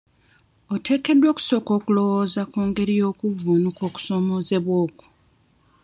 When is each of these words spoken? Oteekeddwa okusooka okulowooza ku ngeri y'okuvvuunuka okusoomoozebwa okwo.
Oteekeddwa 0.73 1.27
okusooka 1.33 1.71
okulowooza 1.79 2.41
ku 2.51 2.59
ngeri 2.67 2.93
y'okuvvuunuka 3.01 3.81
okusoomoozebwa 3.89 4.75
okwo. 4.85 5.05